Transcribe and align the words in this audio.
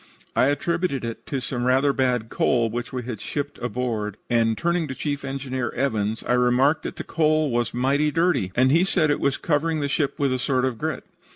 "I 0.35 0.45
attributed 0.47 1.05
it 1.05 1.27
to 1.27 1.39
some 1.39 1.65
rather 1.65 1.93
bad 1.93 2.29
coal 2.29 2.71
which 2.71 2.91
we 2.91 3.03
had 3.03 3.21
shipped 3.21 3.59
aboard, 3.59 4.17
and, 4.31 4.57
turning 4.57 4.87
to 4.87 4.95
Chief 4.95 5.23
Engineer 5.23 5.69
Evans, 5.75 6.23
I 6.23 6.33
remarked 6.33 6.81
that 6.81 6.95
'that 6.95 7.05
coal 7.05 7.51
was 7.51 7.71
mighty 7.71 8.09
dirty,' 8.09 8.51
and 8.55 8.71
he 8.71 8.83
said 8.83 9.11
that 9.11 9.13
it 9.13 9.19
was 9.19 9.37
covering 9.37 9.79
the 9.79 9.87
ship 9.87 10.17
with 10.17 10.33
a 10.33 10.39
sort 10.39 10.65
of 10.65 10.79
grit. 10.79 11.03